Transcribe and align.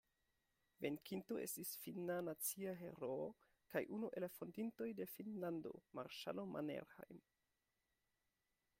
Venkinto 0.85 1.35
estis 1.41 1.73
finna 1.83 2.15
nacia 2.29 2.73
heroo 2.79 3.29
kaj 3.75 3.83
unu 3.99 4.11
el 4.17 4.27
la 4.27 4.33
fondintoj 4.39 4.91
de 5.01 5.09
Finnlando 5.15 5.77
marŝalo 6.01 6.51
Mannerheim. 6.57 7.25